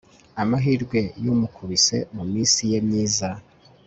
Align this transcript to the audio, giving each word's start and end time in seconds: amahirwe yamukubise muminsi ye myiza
amahirwe 0.41 0.99
yamukubise 1.25 1.97
muminsi 2.15 2.61
ye 2.71 2.79
myiza 2.87 3.29